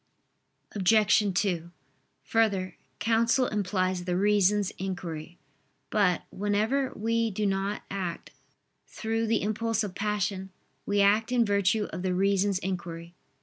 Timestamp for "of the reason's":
11.93-12.57